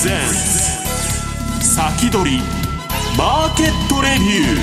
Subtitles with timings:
[0.00, 0.12] ゼン
[1.60, 2.38] ツ先取り
[3.18, 4.58] マーケットレビュー。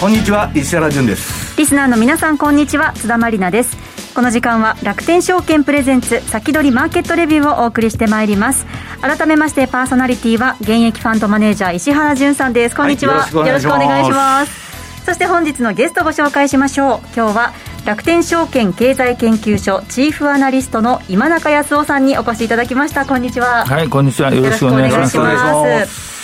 [0.00, 1.56] こんにちは石原潤です。
[1.56, 2.92] リスナーの皆さんこんにちは。
[2.94, 3.76] 津田まりなです。
[4.16, 8.66] この時間は楽天証券プレゼンツ先取りマーケットレビューをお送りしてまいります。
[9.00, 12.74] 改めましてパーソナリティは現役ファンドマネージャー石原潤さんです。
[12.74, 14.73] こんにちは、はい、よろしくお願いします
[15.04, 16.98] そして本日のゲストご紹介しましょう。
[17.14, 17.52] 今日は
[17.84, 23.04] 楽天証券経済研究所チーフアナリストの今中康夫さんにお越しいただきました。
[23.04, 23.66] こんにちは。
[23.66, 24.32] はいこんにちは。
[24.32, 26.14] よろしくお願いします。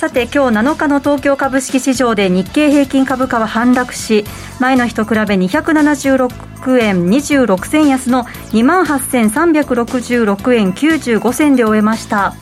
[0.00, 4.24] さて今日7日の東京株式市場で日経平均株価は反落し
[4.58, 12.34] 前の日と比べ276円26銭安の2万8366円95銭で終えました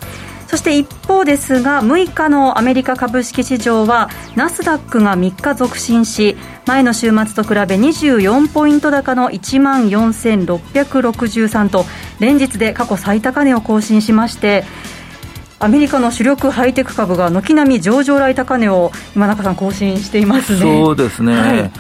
[0.49, 6.37] そして一方ですが6日のアメリカ株式市場はナスダックが3日続伸し
[6.67, 11.85] 前の週末と比べ24ポイント高の1万4663と
[12.19, 14.65] 連日で過去最高値を更新しまして
[15.59, 20.61] アメリカの主力ハイテク株が軒並み上場来高値を今中さん更新していますね。
[20.61, 21.71] そうですね、はい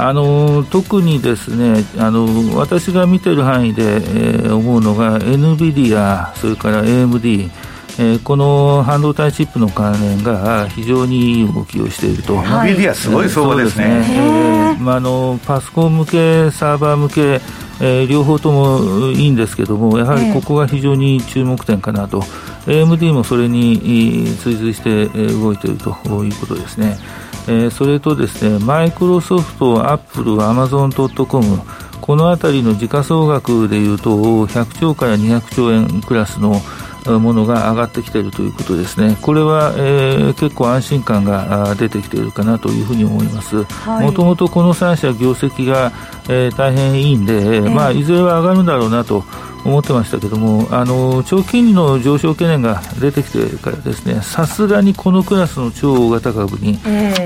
[0.00, 7.50] あの特にですねあの私が見てる範囲で、えー、思うのが NVIDIA それから AMD
[7.98, 14.74] えー、この半導体チップの関連が非常にいい動きをしていると、はい、NVIDIA すごい相場ですね、ね。
[14.76, 17.40] えーまあ、あのパソコン向けサーバー向け
[17.80, 22.22] えー、両方ともいいんですけども、やはりここが非常に注目点かなと、
[22.66, 25.90] えー、AMD もそれに追随して動いていると
[26.24, 26.98] いうことですね。
[27.46, 31.62] えー、それとですね、マイクロソフト、アップル、アマゾン・ドット・コム、
[32.00, 36.60] この辺りの時価総額でいうと、100兆から200兆円クラスの
[37.06, 43.56] ものが上がってきているということですね、これは、えー、結構安心感が出てきているかなというふうに思います。
[43.86, 45.92] もともとこの3社業績が、
[46.28, 49.24] えー、大変いいんで、えー、まあ、いずれは上がるんだろうなと
[49.64, 56.78] 思ってましたけども、あの長期金利の上昇懸念が出てきてからですね、さすがにこのクラスの超大型株に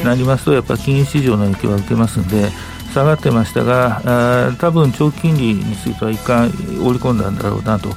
[0.04, 2.50] なりますと、やっぱり金融市場の影響は受けますんで、
[2.92, 7.90] 下がってましたが、あ多分長期金利については一貫織り込んだんだろうなと。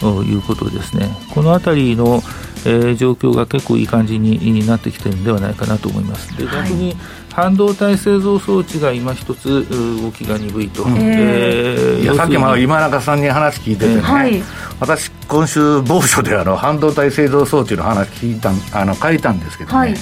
[0.00, 2.22] ということですね、このあたりの、
[2.64, 6.36] えー、状況が結構いい感じになってきてるんではないかなと思います。
[6.36, 6.96] で逆に
[7.32, 9.64] 半導体製造装置が今一つ
[10.02, 14.42] 動きが鈍いと、えー、いやさっきも今中さんに話聞いててね、えーはい、
[14.80, 19.94] 私今週某所であの半導体製造装置の話聞いたあの書いたんですけどね、はい。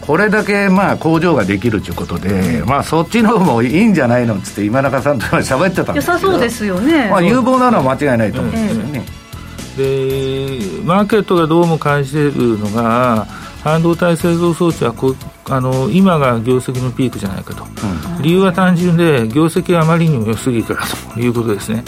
[0.00, 4.36] これだけまあ工場ができるということで、まあ、そっちの方もいいんじゃないの？
[4.36, 6.12] っつって今中さんと喋ってたんですけど。
[6.12, 9.04] 良さそうですよね、まあ、有望なのは間違いないと思うんですよね、
[9.76, 13.26] でマーケットがどうも感じているのが
[13.62, 15.14] 半導体製造装置はこ
[15.48, 20.80] あの今が業績のピークじゃないかと、うん、理由は単純で業績があまりにも良すぎるから
[21.14, 21.84] と いうことですね。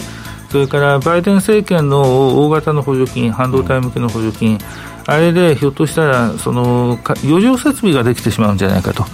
[0.51, 9.05] それからバイデン政権の大型の補助金半導体向けの補助金、うんあれでひょっとしたらその余剰設備ができてしまうんじゃないかと、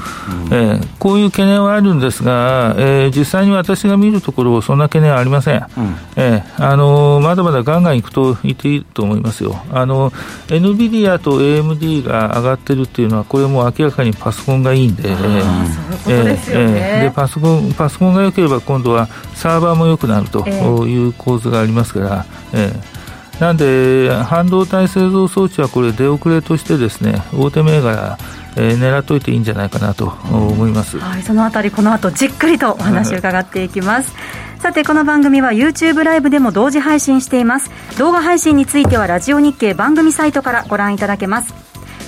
[0.48, 10.12] うん、えー、こういう懸念はあるんですが、えー、実際に私が見るところ、そんな懸念はありません、うん、えー、あのまだまだガンガンいくと言っていいと思いますよ、あの
[10.48, 22.26] NVIDIA と AMD が上がってるっていうのは、これも明らかにパソコンがいいんで、でパソコンパソコンが良ければ、今度はサーバーも良くなるという構図がありますから。
[22.54, 22.99] えー
[23.40, 28.18] なんで、半導体製造装置はこれ、出遅れとしてですね大手銘柄、
[28.58, 34.14] えー、狙っといていいんじゃないかなと思います、はい、そのあたり、この後じっくりとお話を伺っていきます。
[34.60, 37.72] さてこの番組は YouTube ライブでも同時配信しています。
[37.98, 41.54] 動画配信についてはラジオ日経番組サイトからご覧いただけます。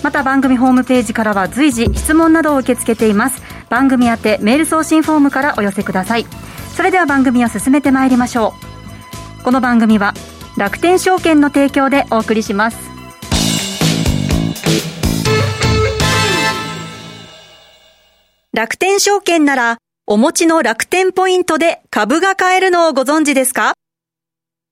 [0.04, 3.42] また番組ホームページからは随時質問などを受け付けています。
[3.70, 6.26] 番組宛てメール送信フォームからお寄せください。
[6.76, 8.54] それでは番組を進めてまいりましょ
[9.40, 9.44] う。
[9.44, 10.14] この番組は
[10.62, 12.78] 楽天証券の提供でお送りします
[18.54, 23.74] 楽天証券ならお持ちの楽天ポイントで株が買えるのをご存知ですか？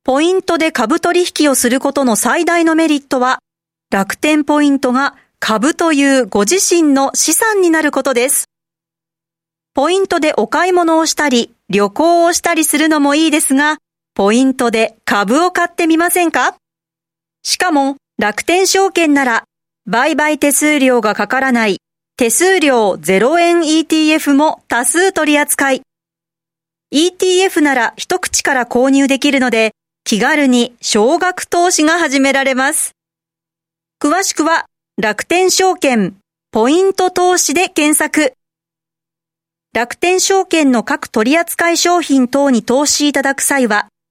[0.03, 3.39] ポイントで株取引をすることの最大のメリットは
[3.89, 8.45] 楽天ポイントが株というご自身の資産になることです。
[9.73, 13.77] ポイントでお買い物をしたり、旅行をしたりするのもいいですが、
[14.19, 16.57] ポイントで株を買ってみませんか？
[17.41, 19.45] しかも楽天証券なら
[19.85, 21.77] 売買手数料がかからない
[22.17, 25.83] 手数料0円 ETF も多数取り扱い。
[26.93, 29.71] ETF なら一口から購入できるので
[30.03, 32.91] 気軽に少額投資が始められます。
[34.03, 34.65] 詳しくは
[35.01, 36.17] 楽天証券
[36.51, 38.33] ポイント投資で検索。
[39.73, 43.87] 楽天証券の各取扱商品等に投資いただく際は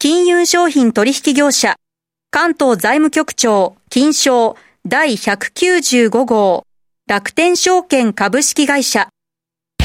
[0.00, 1.74] 金融商品取引業者、
[2.30, 4.56] 関東財務局長、金賞
[4.86, 6.64] 第195号、
[7.08, 9.08] 楽天証券株式会社。
[9.80, 9.82] ウ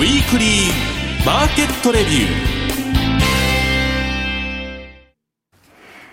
[0.00, 2.58] ィークリーマーケットレビュー。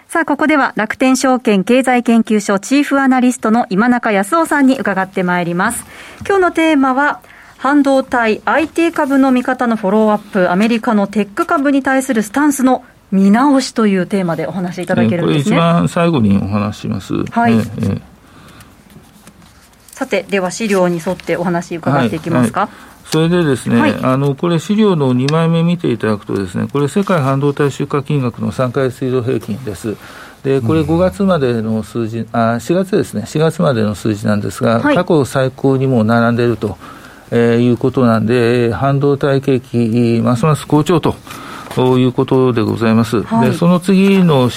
[0.08, 5.86] さあ、ここでは楽天証券経済研究所チーフアナリストの今中康夫さんに伺ってまいります。
[6.20, 7.24] 今日のテーマは、
[7.66, 15.58] 半導体 IT 株の見方のフォローアップ、アメリカのテック株に対するスタンスの見直しというテーマでお話しいただけるんですね。
[15.58, 17.16] これ一番最後にお話します。
[17.16, 17.56] はい。
[17.56, 18.02] ええ、
[19.90, 22.60] さて、では資料に沿ってお話伺っていきますか。
[22.62, 29.96] はいはいそれでですね、はい、あのこれ、資料の2枚目見ていただくと、ですねこれ、世界半導体出荷金額の3か月移動平均です。
[30.44, 36.78] でこれ、5月までの数字、あ4月ですね、4月までの数字なんですが、はい、過去最高にも並んでいると、
[37.32, 41.16] えー、いうことなんで、半導体景気、ますます好調と。
[41.76, 43.22] ということでございます。
[43.24, 44.50] はい、でその次の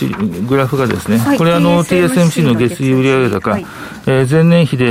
[0.46, 3.66] グラフがですね、はい、これあの TSMC の月次売上高、はい、
[4.08, 4.90] えー、前年比で、え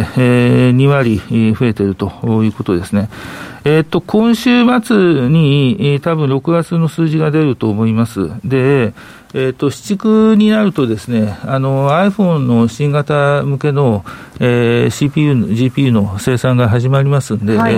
[0.69, 1.17] ー、2割
[1.55, 2.11] 増えていると
[2.43, 3.09] いうことですね。
[3.65, 4.95] えっと、今週末
[5.27, 8.29] に、えー、多分6月の数字が出ると思います。
[8.45, 8.93] で、
[9.33, 14.05] えっ、と、市区になるとですね、あの、iPhone の新型向けの、
[14.39, 17.77] えー、CPU、GPU の生産が始まりますんで、はい、え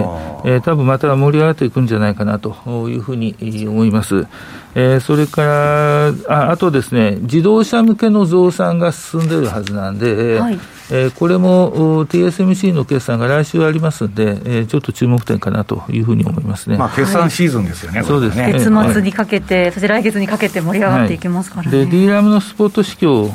[0.58, 3.34] ー、多分また盛り上がっていくんじゃないかなというふうに
[3.66, 4.28] 思います。
[4.76, 10.60] えー、それからあ、あとですね、自動車向けの増産が進んでいるはずなんで、はい
[10.92, 18.54] えー、これも TSMC の決算が来週ありますんで、えー、ちょっと注目点かなというふうに思いますね、まあ、決算シーズンですよね、はい、そうですね。
[18.54, 23.32] 月末にかけて、はい、そして来月にかけて盛り上がっていきますからね、はい、で D ラムのスポット市況、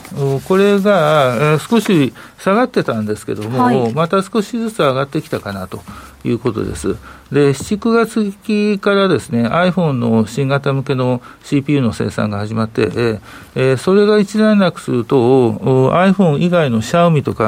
[0.46, 5.82] これが少し下がってたんですけども、はい、また少しずつ上がってきたかなと
[6.24, 6.96] いうことです。
[7.32, 13.20] で、7、9月期からですね、iPhone の新型向けの CPU の生産が始まって、
[13.54, 15.52] えー、それが一段落すると、
[15.92, 17.43] iPhone 以外の Xiaomi とか、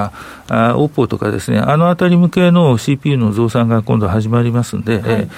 [0.49, 5.29] あ OPPO とかですね、あのあたり向けの CPU の増産が今度始まりますんで、はい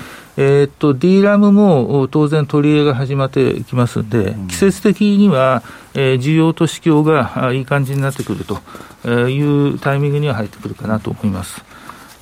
[0.40, 5.64] えー、っと、DRAM も当然取り入れが始まってきますんで、季節的には、
[5.94, 11.64] えー、需要と市況がいい感じになってくるというタイミングには入ってくるかなと思います。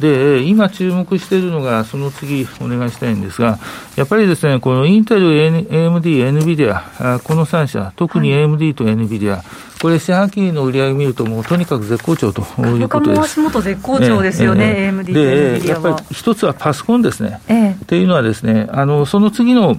[0.01, 3.59] で、今注目しているのが、その次お願いしたいんですが、
[3.97, 9.41] やっぱりですね、このインテル、AMD、NVIDIA、この3社、特に AMD と NVIDIA、
[9.81, 13.23] これ、四半期の売り上げ見ると、もうとにかく絶好調ということです。
[13.23, 17.41] 足元絶好調ですよね、ええ AMD で、やっぱり一つはパソコンですね。
[17.49, 19.77] ええ、っていうのはですね、あのその次の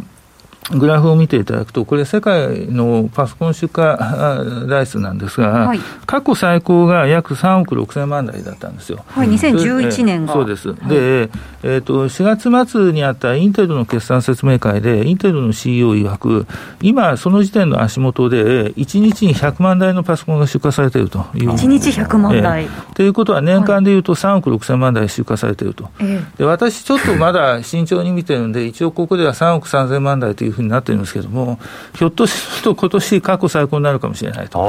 [0.72, 9.06] グラフを見ていただくと、これ、世界のパソコン出荷台数なんですが、はい、過去最高が約3億6000万台だったんですよ。
[9.08, 10.34] はい、2011年が。
[10.34, 10.70] そうです。
[10.70, 11.30] はい、で、
[11.64, 16.46] えーと、4月末にあったインテルの決算説明会で、インテルの CEO 曰く、
[16.82, 21.52] 今、その時点の足元で、1日に100万台のパソコンが出荷されているという。
[21.52, 22.66] 1日100万台。
[22.66, 25.90] と、えー、いうことは、年間でいうと3億6000万台出荷されていると。
[26.38, 31.60] で私、ちょっとまだ慎重に見てるんで、一応ここでは3億3000万台というふうになってるんですけども、
[31.96, 34.60] ひょっとすると今年過去最高になるかもしれないと、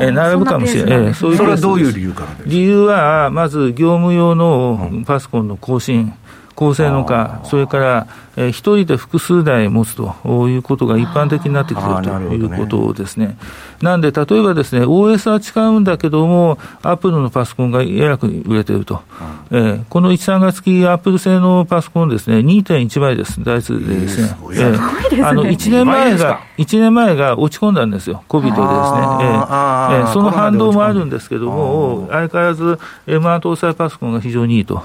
[0.00, 6.12] えー、並ぶかもしれない、えー、そういうそれはどういう理由から理由は、まず業務用のパソコンの更新、
[6.54, 10.14] 高性能化、それからえー、一人で複数台持つと
[10.48, 13.36] いうことが一般的になってきているということですね。
[13.82, 19.02] なんで、例えばですね、OS は使うんだけども、アップルのパソコンがえらく売れていると。
[19.50, 24.36] うん、えー、この1、3月期、アップル製のパソコンですね、2.1倍です、台数でですね。
[24.52, 28.60] えー、あの、1年前が、1年前が落ち込んだんですよ、COVID でですね。
[28.60, 34.82] えー、えー、その反動もあるんですけども、相変わらず M1 搭載パソコンが非常にいいと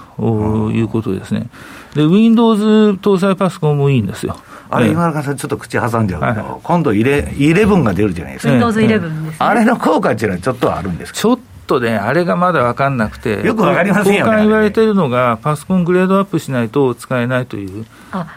[0.73, 1.47] いうことですね。
[1.95, 4.37] で、Windows 搭載パソコンもいいんですよ。
[4.69, 8.53] あれ、今中さん、ちょっと口挟んじゃうけど、はい、今度イレ、11が出るじゃないですか。
[8.53, 14.31] Windows 11です、ね、あれの効果っていうのはちょっとあるんですちょっとね、あれがまだ分かんなくて、よく分かりませんよね。
[14.31, 17.85] 交換言われてるのが、パソコングレードアップしないと使えないという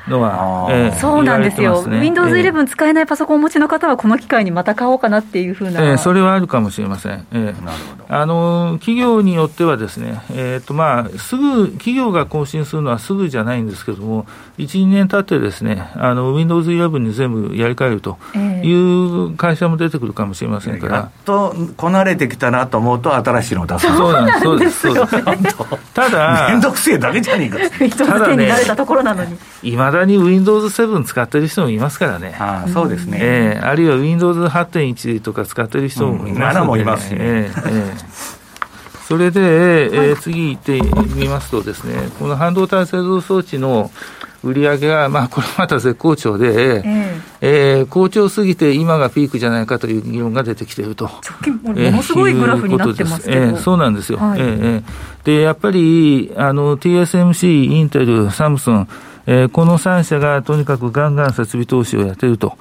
[0.07, 7.27] のは、えー、そうなんですよ、ね、Windows 11使えないパソコンをお持ちの方は、この機会にまた買おうかなっていうふうな、えー、それはあるかもしれません。
[7.33, 14.27] えー、あの企業によってはですね、えーとまあ、すぐ、企業が更新するのはすぐじゃないんですけども、
[14.59, 18.19] 1、2年経ってですね、あの Windows 11に全部やり替えると
[18.63, 20.97] いう会社も出てくるかもしれませんから。
[20.97, 25.57] やっとこなれてきたなと思うと、新しいのを出すそうなんです、そうです、そうです。
[25.95, 27.51] ただ、面倒くせえだけじゃね
[27.81, 27.97] えか。
[27.97, 28.53] ただね、
[29.63, 32.35] いまだに Windows7 使ってる人もいますからね。
[32.39, 33.19] あそうですね。
[33.21, 38.43] えー、あるいは Windows8.1 とか使ってる人もいます、ね、うん、もいますし、ね、えー、えー
[39.13, 39.41] それで、
[39.93, 40.81] えー、次行って
[41.15, 43.91] みますとですね、この半導体製造装置の
[44.43, 51.09] 売り上げが、まあ、これまた絶好調で、えー、えー、好調すぎて今がピークじゃないかという議論が出てきていると。
[51.65, 54.19] ものすごいグラフになってますけど、えー、そうなんですよ。
[54.19, 54.83] はい、えー、
[55.25, 58.89] で、やっぱり、あの、TSMC、インテル、サムスン、
[59.27, 62.57] えー、この3社がとにかくガンガン設備投資をやっていると。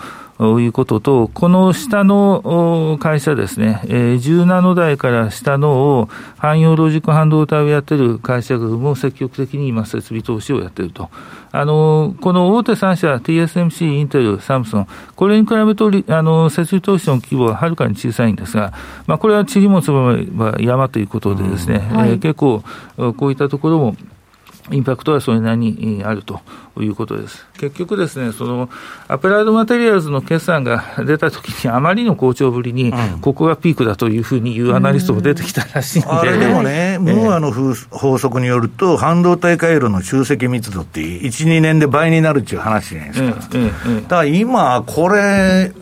[0.59, 11.09] いうことと、この下の会社ですね、えー、10ナノ台から下の汎用ロジック半導体をやってる会社群も積極的に今、設備投資をやってると。
[11.51, 18.73] あの、この大手3社、TSMC、インテル、サムスン、これに比べると、あの、設備投資の規模ははるかに小さいんですが、
[19.05, 22.63] まあ、これは塵も積めば山ということでですね、はい、えー、結構、
[23.17, 23.95] こういったところも、
[24.71, 26.39] インパクトはそれなりにあると
[26.79, 27.45] いうことです。
[27.57, 28.69] 結局ですね、その
[29.07, 37.51] アプライドマテリアルズの決算が出たときに、あまりの好調ぶりに、ここがピークだというふうに言うアナリストも出てきたらしいんで、あれでもね、ムーアの
[37.91, 43.57] 法則によると、半導体回路の集積密度って、1、2年で倍になるっていう話じゃないですか。
[44.03, 45.73] だから今、これ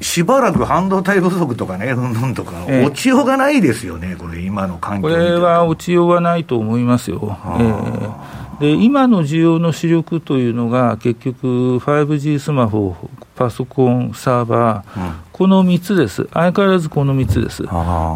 [0.00, 7.38] しばらく半導体不足とかね、うんぬんとか、落ちようがないですよね、これ、今の環境これは落ちようがないと思いますよ。
[7.58, 12.94] えーで今の需要の主力というのが、結局、5G スマホ、
[13.34, 17.64] パソコン、サーバー、うん、この3つです、相変わらずこの3つです。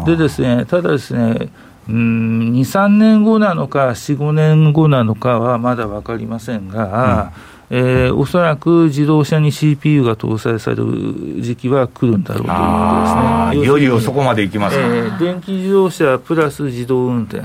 [0.05, 1.49] でですね、ただですね、
[1.89, 7.33] うん2、3年後なのか、4、5年後なのかはまだ分かりませんが、
[7.69, 12.63] うん、えー、おそらく自動車に CPU が搭載される時期は来るんだろうというこ
[12.93, 13.65] とですね。
[13.65, 17.43] いよいよそこまでいきます、ね、えー、電気自動車プラス自動運転。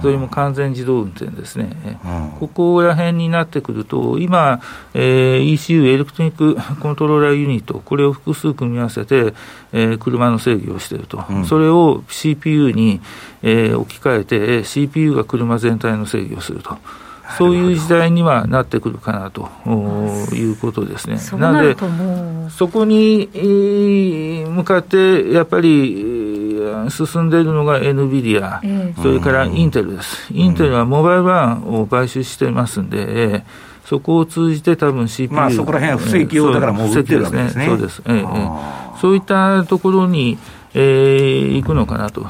[0.00, 4.60] それも完全自動運転ですね、うん、ここら辺になってくると、今、
[4.94, 9.34] えー、ECU、エレクトニック コントローラーユニット、これを複数組み合わせて、
[9.72, 13.00] えー、車の制御をしていると、うん、それを CPU に、
[13.42, 16.78] えー、置き換えて、CPU が車全体の制御をすると。
[17.38, 19.48] そういう時代にはなってくるかなと
[20.34, 21.18] いうことですね。
[21.38, 21.76] なので、
[22.50, 23.28] そこに
[24.48, 26.11] 向かって、やっぱり
[26.90, 30.32] 進んでいるのが NVIDIA、えー、それからインテルです。
[30.32, 33.44] インテルはモバイルワンを買収していますんで、
[33.84, 37.66] そこを通じて多分 CPU、まあ、そこら辺は不正規用だからもう売ってるわけですね。
[37.66, 38.02] そうです。
[38.06, 40.38] えー、そういったところに、
[40.74, 42.26] えー、行くのかなと。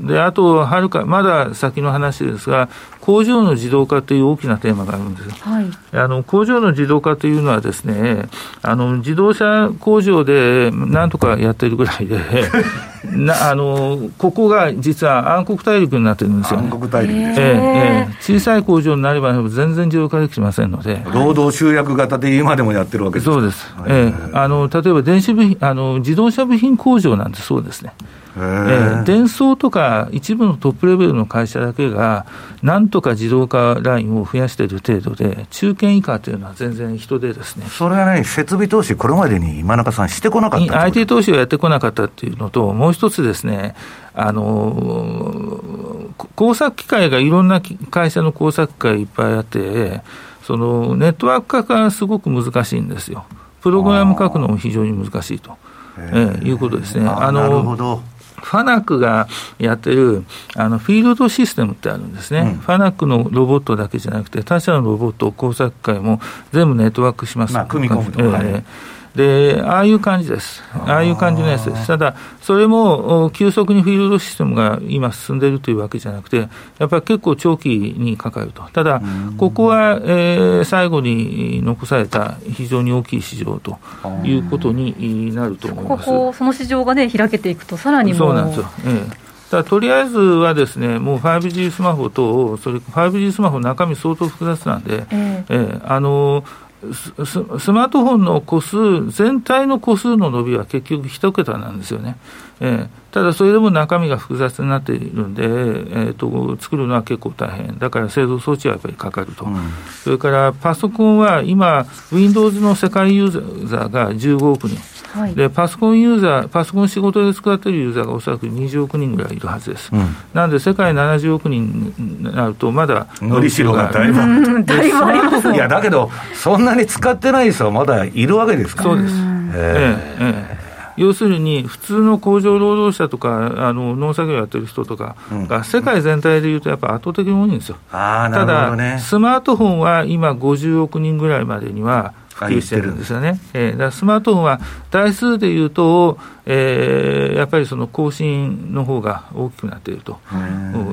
[0.00, 2.68] で、あと、はるか、まだ先の話ですが、
[3.06, 5.30] 工場の自動化という大きなテーマがあるんです。
[5.44, 8.24] はい、あの工場の自動化というのはですね、
[8.62, 12.18] あの自動車工場でなんとかやってるぐらいで、
[13.14, 21.00] なあのここが実は暗黒大陸になってるんですよ、ね、暗黒大陸です、ええ小さい工場になれば全然自動化できませんので。
[21.14, 23.72] 労働集約型で今でもやってるわけですそうです。
[23.86, 27.92] ええあの例えば電子部品あの、自動車部品工場なんてそうですね。
[28.36, 32.26] えー、電装とか一部のトップレベルの会社だけが、
[32.62, 37.66] なんとか自動化ラインを増やしている程度で、中堅以下というのは全然人でですね。
[37.66, 43.74] それはね、設備投資、これまでに今中さん、してこなかった IT 投資をやってこなかったっていうのと、もう一つですね、
[44.14, 50.02] あの工作機械がいろんな会社の工作機械いっぱいあって、
[50.42, 53.24] そのネットワーク化がすごく難しいんですよ。
[53.62, 55.56] プログラム書くのも非常に難しいと、
[55.98, 56.38] え。
[56.40, 57.08] ー、いうことですね。
[57.08, 58.02] あのなるほど
[58.42, 59.28] ファナックが
[59.58, 60.24] やってる
[60.54, 66.20] あのフィールドシステムってあるんですね、うん、ファナックのロボットだけじゃなくて、他社のロボット、工作会も
[66.52, 67.54] 全部ネットワークします。
[67.54, 70.62] まあ、組み込むとか、えーで、ああいう感じです。
[70.86, 71.86] ああいう感じのやつです。
[71.86, 78.62] ただ、それも急速にフィールドシステムが今進んでいるというわけじゃなくて、やっぱり結構長期にかかると。
[78.72, 79.00] ただ、
[79.38, 83.78] ここは、えー、最後に残された非常に大きい市場と
[84.24, 86.04] いうことになると思います。
[86.04, 88.66] ここその市場がね、開けていくと、さらにそうなんですよ。
[88.84, 96.44] ええだとりあえずはですね、もう 5G スマホと、それ 5G スマホ、中身相当複雑なんで、えー、えー、あの
[96.92, 102.16] スマートフォンの個数、全体の個数の伸びは結局一桁なんですよね。
[102.60, 109.56] えー、ただそれでも中身が複雑になっているんで、えーと、作るのは結構大変、だから製造装置はやっぱりかかると、うん、
[110.04, 114.78] それからパソコンは今、Windows の世界ユーザーが15億人。
[115.12, 119.90] はい、でパソコンユーザー、パソコン仕事で使っているユーザーがおそらく20億人ぐらいいるはずです。
[119.92, 128.82] うん、なんで、世界70億人になると、まだのりしろがだいぶ、いや、だけど、そんなに使ってない人はまだいるわけですか。
[128.82, 129.14] そうです。
[129.14, 137.76] えー、えー要するに、普通の工場労働者とか、あの農作業やってる人とかが、世界全体でいうと、やっぱ圧倒的に多いんですよ。
[137.90, 143.40] ただ、スマートフォンは今、50億人ぐらいまでには、普及してるんですよね。
[143.54, 150.20] えー、だスマートフォンは台数でいうと、えー、やっぱりその更新の方が大きくなっていると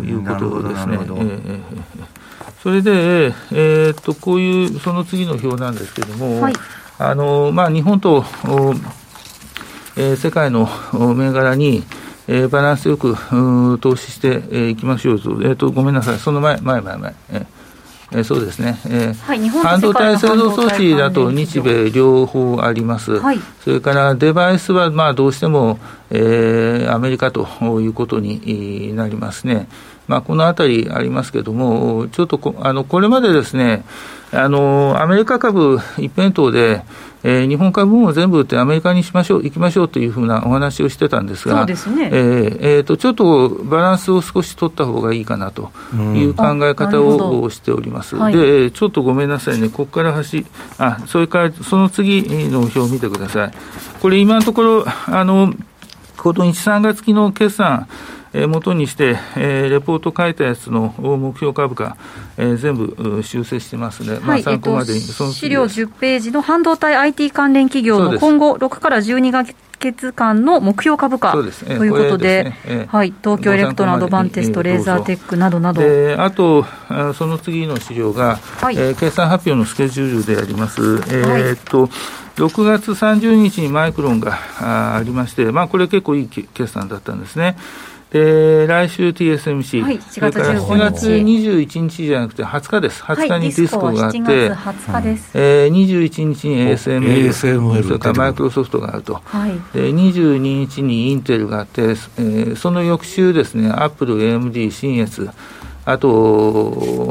[0.06, 0.98] いうことですね。
[1.02, 1.62] えー、
[2.62, 6.54] それで、えー、っとこういうその次の表なんですけれども、はい、
[6.98, 8.24] あのまあ、日本と、
[9.98, 11.84] えー、世界の銘柄に、
[12.30, 13.18] えー、バランスよく
[13.82, 17.16] 投資してい、えー、きましょうと、えーと、ごめんなさい、その前、前、前、前。
[17.32, 17.46] えー
[18.13, 25.79] えー、そうですね、えーはい、半導体製造装置だと日米両方あります、はい、それからデバイスはまあどうしても、
[26.10, 27.48] えー、アメリカと
[27.82, 29.67] いうことになりますね。
[30.08, 33.86] まあ、このあたりありますけれども、ちょっとこあのこれまでですね、
[34.32, 36.84] あのアメリカ株一辺倒で、
[37.24, 42.10] えー、日本株も全部売ってアメリカにしましょう、行きましょうというふうなお話をしてたんですが、そうですね。
[42.12, 45.72] えーえーと、ちょっとバランスを少し取った方がいいかなと
[46.15, 48.18] いう考え方をしております。
[48.32, 50.46] で、ちょっとごめんなさいね、ここから端、
[50.77, 53.51] あそれからその次の表を見てください。
[54.01, 55.53] これ、今のところ、あの
[56.18, 57.88] この1、3月期の決算、
[58.34, 61.98] えー、元にして、えー、レポート書いたやつの目標株価、
[62.38, 72.58] えー、全部修正してますので、まあ、参考までに、えっと、資料10ページの半導体 IT 関連企業の今後、6から12ヶ月間の目標株価ということで、ね。
[72.66, 75.82] えー、はい、東京エレクトロンアドバンテスト、レーザーテックなどなど。
[76.18, 76.66] あと、
[77.13, 80.82] その次の資料が、はい、えー、決算発表のスケジュールであります。
[80.82, 81.92] えー、っと、はい。
[82.36, 84.40] 6月30日にマイクロンが
[84.96, 87.56] ありまして、まあ、これ結構いい決算だったんですね。
[88.13, 93.01] で、来週 TSMC、はい、7月7月21日じゃなくて20日です。
[93.01, 95.31] 20日にディスコがあって、はい、20日です。
[95.33, 99.16] えー、21日に ASML、ASML それからマイクロソフトがあると。
[99.25, 105.27] はい、で22日にインテルがあって、えー、その翌週ですね、アップル、AMD、新越、
[105.85, 106.07] あと、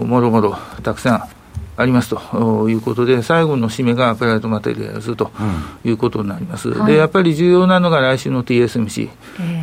[0.06, 1.41] もろもろたくさん
[1.76, 5.30] ありますということで、最後の締めがアプライトマテリアルズと
[5.84, 9.10] いうことになります、うん、でやっぱり重要なのが来週の TSMC、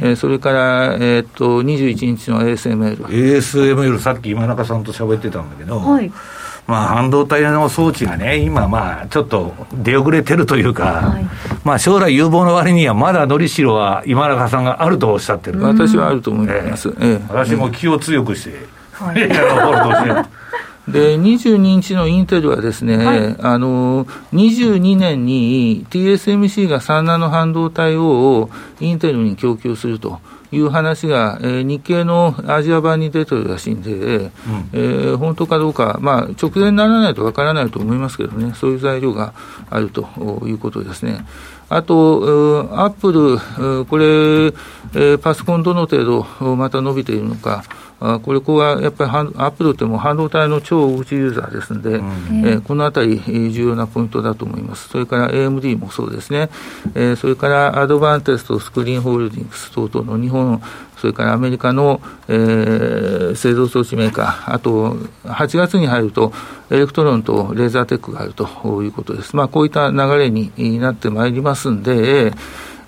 [0.02, 3.06] えー、それから、えー、っと21日の ASML。
[3.06, 6.12] ASML、さっき今中さんと喋ってたんだけど、はい。
[6.70, 11.26] まあ、半導体の装置がね、今、まあ、ちょっと出遅れてるというか、はい、
[11.64, 15.60] まあ、将来有望の割には、まだのりしろは今中さんがあるとおっしゃってる。
[15.64, 16.90] 私はあると思います。
[17.00, 19.28] えー、私も気を強くして、はい、
[20.88, 30.20] で、22日のインテルはですね、はい、あの、22年に TSMC が3ナノ半導体をインテルに供給すると。
[30.52, 34.32] いう話が、えー、日経のアジア版に出てるらしいんで、うん、
[34.74, 39.34] えー、本当かどうか、まあ、直前にならないとわからないと思いますけどね、そういう材料が
[39.70, 40.08] あると
[40.46, 41.26] いうことですね。
[41.70, 47.64] あと、アップル、これ、えー、パソコンどの程度また伸びているのか、
[48.00, 49.14] あこれ、ここはやっぱりア
[49.48, 52.06] ップルっても半導体の超大口ユーザーですので、うん、
[52.48, 53.20] えー、このあたり、
[53.52, 54.88] 重要なポイントだと思います。
[54.90, 56.50] それから AMD もそうですね、
[56.96, 60.62] えー、それからアドバンテスト、スクリーンホールディングス等々の日本、
[61.00, 66.34] それからアメリカの、えー、製造装置メーカー、あと8月に入ると、
[66.70, 68.46] エレクトロンとレーザーテックがあると
[68.84, 69.36] いうことです。
[69.36, 72.34] まあ、こういった流れになってまいりますんで、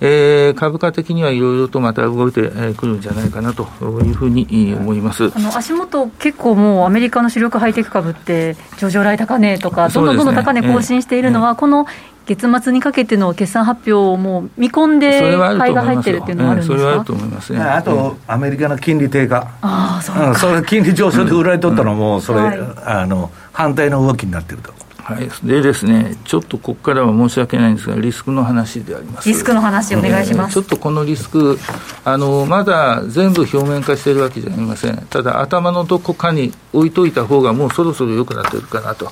[0.04, 3.62] えー、株価的にはいろいろとまた動いてくるんじゃないかなと
[4.04, 11.86] いうふうに思いますあの足元、結構もうアメリカの主力ハイテク株って、上場来高値とか、どんどんどんどん高値更新しているのは、えー、この
[12.26, 24.72] 月末にかけての決算発表をもう見込んで、買いが入ってるっていうのはあるんですか、それはあると思いますね、あと、アメリカの金利低下、あそうか、うん、それ金利上昇で売られとったのも、それ、はい、あの反対の動きになってると。
[25.02, 29.28] はい、でですね、ちょっとここからは申し訳ないんですが、リスクの話であります。
[29.28, 31.58] リスクの話、お願いします、ちょっとこのリスク
[32.04, 39.10] あの、まだ全部表面化しているわけじゃありません、ただ、頭のどこかに置いといた方が、もうそろそろ良くなってるかなと。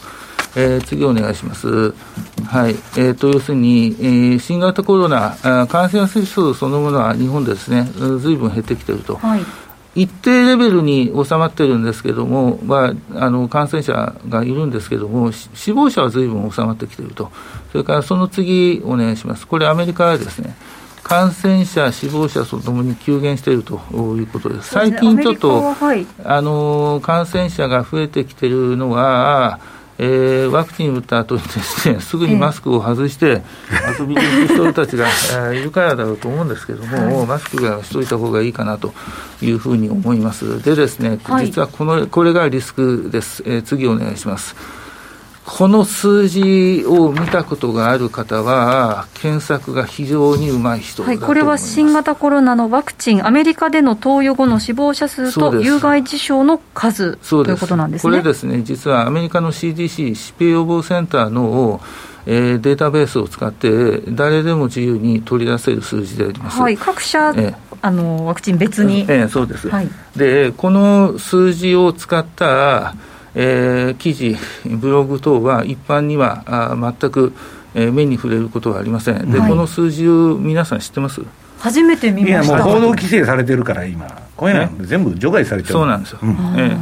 [0.57, 1.95] えー、次お願いします。
[2.45, 2.71] はい。
[2.71, 5.37] えっ、ー、と、要するに、えー、新型コロナ、
[5.69, 7.85] 感染者数そのものは日本ですね、
[8.19, 9.17] ずいぶん減ってきていると。
[9.17, 9.41] はい
[9.95, 17.33] 一定レベルに収まってるんですけども、まあ、あの感染者がいるんですけども、死亡者はずいぶん収まってきていると、
[17.73, 20.55] それからその次、お願いします、これ、アメリカはですね、
[21.03, 23.81] 感染者、死亡者とともに急減していると
[24.17, 24.71] いうことです。
[24.71, 29.59] 最近ちょっと、はい、あの感染者が増えてきているのは、
[30.03, 33.43] えー、ワクチン打った後にですね、 すぐにマスクを外して、
[33.99, 35.07] 遊びに行く人たちが、
[35.53, 38.95] えー、いるからだろうと思うんですけども、はい、マスクがしといた方がいいかなと
[39.43, 40.63] いうふうに思います。
[40.63, 43.43] でですね、実はこの、これがリスクです。
[43.45, 44.57] えー、次お願いします。
[45.53, 58.11] この数字を見たことがある方は、検索が非常にうまい人はい、これは新型コロナのワクチン、アメリカでの投与後の死亡者数と有害事象の数ということなんですね。
[58.11, 61.81] これですね、実はアメリカの CDC、疾病予防センターの
[62.27, 72.95] えー、データベースを使って、誰でも自由に取り出せる数字であります、はい、各社、えー、あのワクチン別に、えー、そうです、はい、でこの数字を使った
[73.35, 77.33] えー、記事、ブログ等は一般にはあ全く、
[77.75, 81.23] えー、目に触れることはありません、で、はい、この数字を皆さん知ってます？
[81.61, 82.57] 初めて見ました。
[82.57, 85.73] いや、もう報道規制されてるから、今、こういうの全部除外されちゃう。
[85.73, 86.77] そうなんですよ、うん、え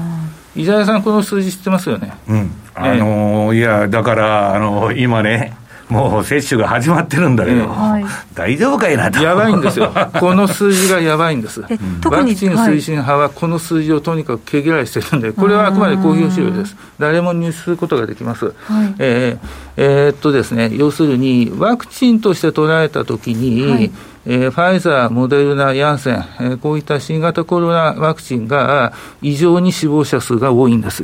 [0.57, 2.13] ー、伊沢さん、この数字知ってますよね？
[2.29, 2.51] うん。
[2.75, 5.57] あのー、いや、だから、あのー、今ね、
[5.89, 9.23] もう接種が始まってるんだけど、はい、大丈夫かいなと。
[9.23, 18.47] やばいんですよ、 この数字がやばいんです、ワクチン推進派はこの数字をとにかく毛嫌いしてるんで、これはあくまで公表資料です、誰も入手することができます。
[18.47, 18.55] はい、
[18.99, 23.91] えー、えー、っとですね、要するに、ワクチンとして捉えたときに、はい。
[24.31, 31.03] えー、ファイザー、モデルナ、ヤンセン、えー、こういった新型コロナワクチンが異常に死亡者数が多いんです。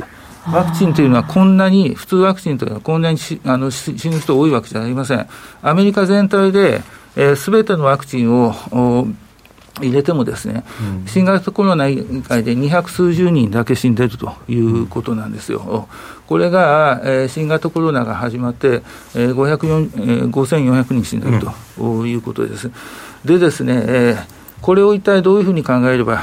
[0.51, 5.27] ワクチンというのはこんなに、普通ワクチンというのはこんなにあの死ぬ人多いわけじゃありません。
[5.61, 6.83] アメリカ全体で、す、
[7.17, 8.53] えー、べ、てのワクチンを
[9.81, 10.63] 入れてもですね、
[11.01, 15.87] うん、新型コロナ以外で二百数十人だけ死んでるということなんですよ。
[16.27, 18.81] これが、えー、新型コロナが始まって、えー、
[19.15, 21.39] えー、5400人死んでる
[21.75, 22.67] ということです。
[22.67, 22.73] うん、
[23.25, 24.25] でですね、えー、
[24.61, 26.21] これを一体どういうふうに考えれば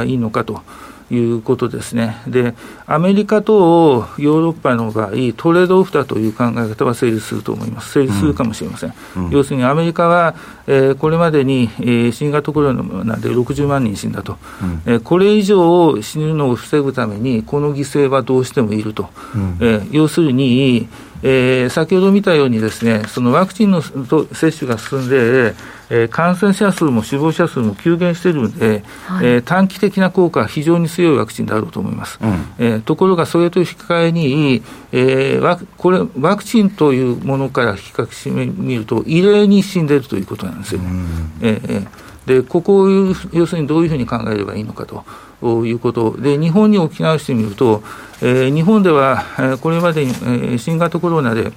[0.00, 0.62] あいいのかと。
[1.10, 2.16] いうことですね。
[2.26, 2.54] で、
[2.86, 7.92] アメリカとヨーロッパの場合、トレードオフだという考え方は成立すると思います。
[7.92, 8.94] 成立するかもしれません。
[9.16, 10.34] うん、要するにアメリカは、
[10.66, 19.08] えー、これまでに、えー、新型コロナで60万人死んだと、うん、えー、これ以上死ぬのを防ぐために、この犠牲はどうしてもいると。
[19.34, 20.88] うん、えー、要するに、
[21.22, 25.54] えー、先ほど見たようにですね、そのワクチンの接種が進んで、
[25.90, 32.18] えー、感染者数も死亡者数も急減しているので、はい、えー、短期的な効果は非常に強いワクチンであると思います。
[32.22, 40.80] うん、えー、ところが、それと引き換えに、えー、ワこれ、ワクチンというものから比較してみると、異例に死んでいるということなんですよ。
[40.82, 42.88] うん、えー、で、ここを
[43.32, 45.04] 要するにどういうふうに考えればいいのかと。
[45.40, 47.82] いうことで、日本に置き直してみると、
[48.20, 51.52] えー、日本では、えー、これまでに、えー、新型コロナで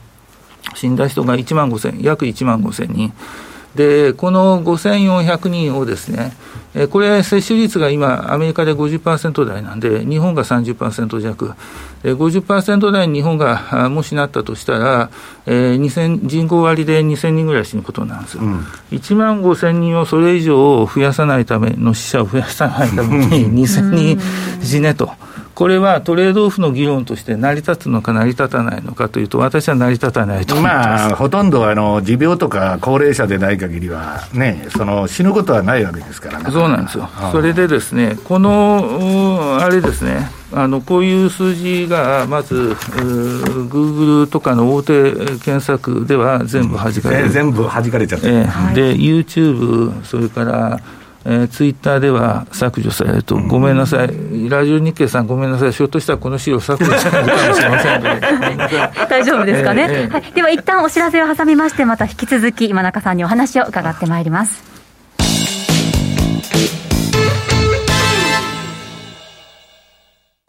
[0.76, 3.12] 死んだ人が1万5千、約1万5千人。
[3.76, 6.34] で、この5400人をですね、
[6.74, 11.56] えこれ、接種率が今、アメリカで50%台なんで、日本が30%弱、
[12.04, 15.10] え50%台に日本がもしなったとしたら、
[15.46, 18.60] えー、人口割で2000人ぐらい死ぬことなんですよ、うん、
[18.92, 24.20] 1万5000人をそれ以上増やさないための死者を増やさないために、2000人
[24.64, 25.12] 死ねと。
[25.54, 36.52] これはトレードオフの議論として成り立つのか成り立たないのかというと、私は成り立たないと思います、まあ、ほとんどあの持病とか高齢者でない限りは、ね、その死ぬことはないわけですからね。
[36.52, 50.80] そうなんですよ、それでですね、このあれですね、あのこういう数字がまず、グーグルとかの大手検索では全部弾かれる、うん、全部弾かれちゃって、えー、で、YouTube、それから
[51.24, 58.20] えー、ツイッターでは削除されると、ごめんなさい、ラジオ日経さん、ごめんなさい、ひょっとしたらこの資料削除されるかもしれませんので、
[59.10, 64.72] 大丈夫ですかね、えーえー、はい、では一旦お知らせを挟みまして、また引き続き、今中さんにお話を伺ってまいります。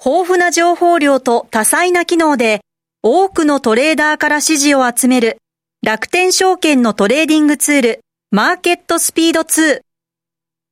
[0.04, 2.60] 豊富な情報量と多彩な機能で、
[3.04, 5.38] 多くのトレーダーから支持を集める、
[5.84, 9.80] 楽天証券のトレーディングツール、マーケットスピード2。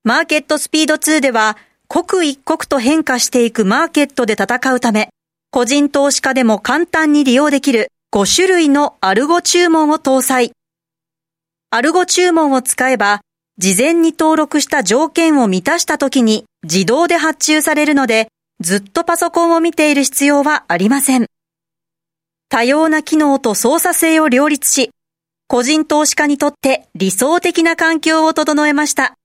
[0.02, 5.10] マーケットスピード2では、刻一刻と変化していくマーケットで戦うため、
[5.50, 10.52] 個人投資家でも簡単に利用できる5種類のアルゴ注文を搭載。
[11.68, 13.20] アルゴ注文を使えば、
[13.58, 18.28] 事前に登録した条件を満たした時に自動で発注されるので、
[18.60, 21.26] ずっとパソコンを見ている必要はありません。
[22.48, 24.92] 多様な機能と操作性を両立し、
[25.46, 29.19] 個人投資家にとって理想的な環境を整えました。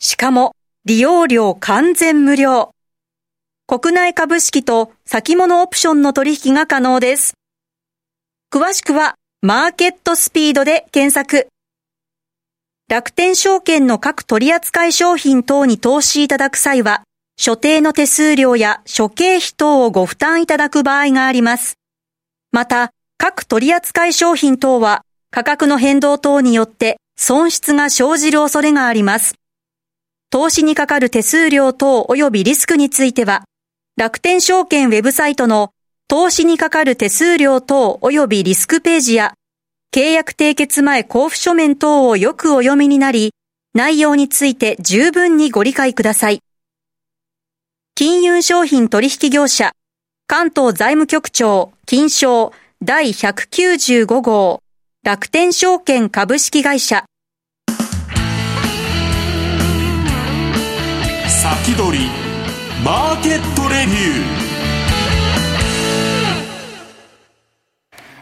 [0.00, 2.70] しかも、利用料完全無料。
[3.66, 7.34] 国内株式と先物オプションの取引が可能です。
[8.52, 11.48] 詳しくは、マーケットスピードで検索。
[12.88, 17.02] 楽天証券の各取扱商品等に投資いただく際は、
[17.36, 21.74] 所定の手数料や諸経費等をご負担いただく場合があります。
[22.50, 29.34] また、各取扱商品等は価格の変動等によって損失が生じる恐れがあります。
[30.30, 33.44] 投資にかかる手数料等及びリスクについては、
[33.96, 35.70] 楽天証券ウェブサイトの
[36.06, 39.32] 投資にかかる手数料等及びリスクページや
[39.90, 43.32] 契約締結前交付書面等をよくお読みになり、
[43.72, 46.40] 内容について十分にご理解ください。
[47.94, 49.72] 金融商品取引業者、
[50.26, 52.52] 関東財務局長、金賞
[52.84, 54.60] 第195号、
[55.02, 57.06] 楽天証券株式会社。
[61.48, 62.10] 先取り、
[62.84, 64.38] マーケットレビュー。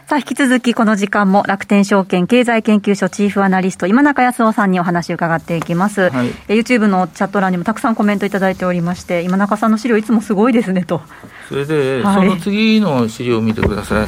[0.07, 6.09] さあ、引き続きこの時間も楽天証券経済研究所チーフアナリスト今中康夫さんにお話を伺っていきます。
[6.09, 11.01] はい、YouTube のチャット欄にもたくさんコメントいただいておりまして、今中さんの資料いつもすごいですねと。
[11.47, 14.07] それで、はい、その次の資料を見てください。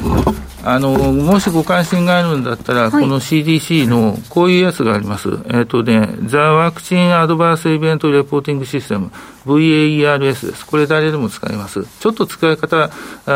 [0.62, 5.30] あの、もしご関心があるんだったら、この CDC のこういうやつがあります。
[5.50, 9.10] えっ、とね、ザ・ワクチン・アドバース・イベント・レポーティング・システム、
[9.46, 10.66] VAERS です。
[10.66, 11.86] これ誰でも使えます。
[12.02, 12.90] ちょっと使い方、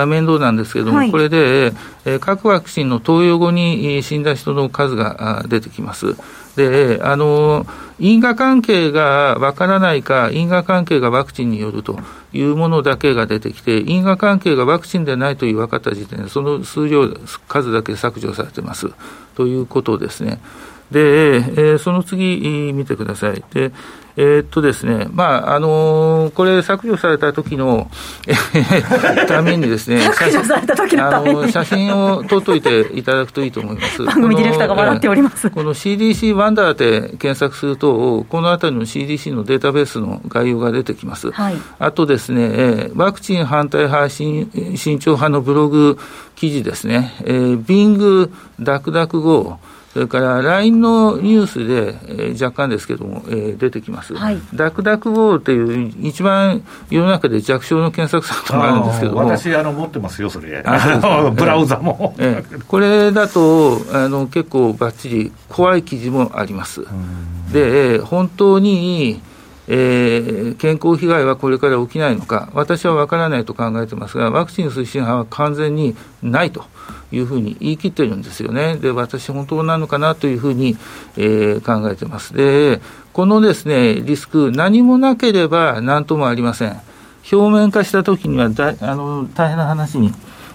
[0.06, 1.72] 面倒なんですけども、はい、これで、
[2.06, 6.18] え各ワクチンの投与後に死んだ人の数が出てきます。
[6.56, 7.66] で、あの、
[8.00, 12.00] 因果関係がわからないか、因果関係がワクチンによると
[12.32, 17.10] いうものだけが出てきて、因果関係がワクチンでないという分かった時点で、その数量、
[17.48, 18.92] 数だけ削除されてます
[19.36, 20.40] ということですね。
[20.92, 23.44] で、えー、その次、見てください。
[23.54, 23.72] で、
[24.16, 27.90] えー、っとですね、まあ、あのー、これ削除された時の、
[28.28, 34.04] えー、ためにですね、 削除された時のために写真を撮っといていただくといいと思います。
[34.06, 35.50] 番組ディレクターが笑っております。
[35.50, 41.32] この CDC ワンダーで検索すると、このあたりの CDC のデータベースの概要が出てきます。
[41.32, 45.98] はい、あとですね、えー、ワクチン反対派慎慎重派のブログ
[46.36, 60.64] 記事ですね、えー、ビング、ダクダクゴー、それから LINE のニュースで、えー、若干ですけども、えー、出てきます、はい、ダクダクウォーという、一番世の中で弱小の検索サイトがあるんですけども、私あの、持ってますよ、それ、
[61.36, 62.16] ブラウザも。
[62.18, 66.82] えー、これだとあの結構ばっちり、怖い記事もあります。
[67.52, 69.22] で、本当に
[69.68, 76.66] えー、健康被害はこれから起きないのか、私は分からないと考えてますが、ワクチン推進派は完全にないと
[77.14, 78.78] いうふうに言い切ってるんですよね。
[78.78, 80.76] で、私、本当なのかなというふうに、
[81.16, 82.34] えー、考えてます。
[82.34, 82.82] で、
[83.14, 86.82] このですね、リスク、何もなければ何ともありません。
[87.32, 90.12] 表面化したときにはだあの大変な話に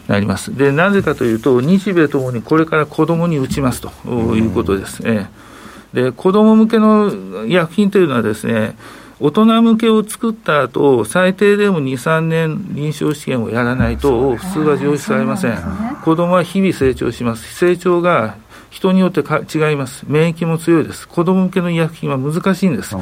[0.08, 0.54] なります。
[0.54, 3.90] で、なぜかというと、日米ともにこれから子どもに打ちますと
[4.34, 5.02] いうことです。
[5.04, 5.48] えー
[5.92, 8.76] で子ども向けの薬品というのはですね、
[9.20, 15.50] 大人向けを作った後最低でも2、3年臨床試験をやらないと、普通は上司されません。
[15.52, 15.58] ね、
[16.04, 17.54] 子どもは日々成長します。
[17.54, 18.36] 成長が
[18.70, 20.04] 人によってか違います。
[20.06, 21.08] 免疫も強いです。
[21.08, 22.94] 子ども向けの医薬品は難しいんです。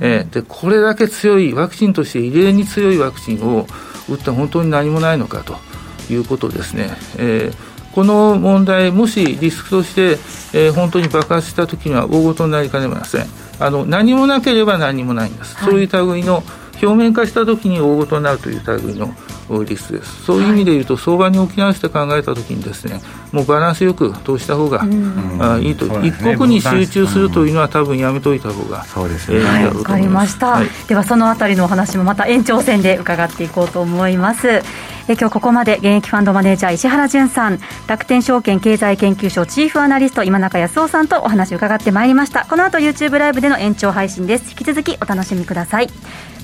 [0.00, 3.66] えー、で、これだけ強い、ワクチンとして異例に強いワクチンを
[4.08, 5.56] 打った本当に何もないのかと
[6.12, 6.90] いうことですね。
[7.16, 10.18] えーこの問題、もしリスクとして、
[10.52, 13.26] えー、本当に爆発したときには大ごとになりかねません。
[13.60, 16.42] あの何もなければ何もないんです、はい、そういう類の
[16.80, 19.12] 表面化したときに大ごとになるという類の
[19.64, 20.24] リスクです。
[20.24, 23.00] そういう意味で言うと、相場に置き直して考えたときにですね、
[23.32, 24.82] もうバランスよく投資した方が、
[25.40, 29.40] あいいと、一国に集中するというのは多分やめといた方が、そうですね。
[29.40, 30.50] はい、わかりました。
[30.50, 34.62] はい、ではそのあたりのお話もまた延長戦で伺っていこうと思います。
[35.08, 42.44] え今日ここまで現役ファンドマネージャー石原淳さん楽天証券経済研究所チーフアナリスト今中康夫さんとお話を伺ってまいりました。
[42.44, 44.50] この後 YouTube ライブでの延長配信です。
[44.50, 45.88] 引き続きお楽しみください。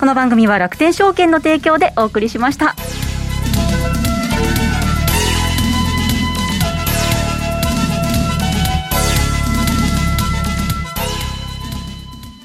[0.00, 2.74] この番組は楽天証券の提供でお送りしました。